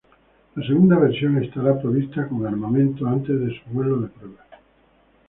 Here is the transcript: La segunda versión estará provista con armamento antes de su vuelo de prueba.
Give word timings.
La 0.55 0.65
segunda 0.65 0.97
versión 0.97 1.43
estará 1.43 1.79
provista 1.79 2.27
con 2.27 2.43
armamento 2.47 3.05
antes 3.05 3.39
de 3.39 3.49
su 3.55 3.69
vuelo 3.69 3.99
de 3.99 4.07
prueba. 4.07 4.43